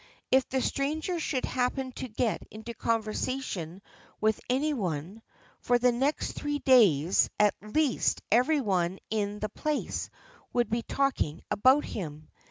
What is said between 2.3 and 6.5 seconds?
into conversation with any one, for the next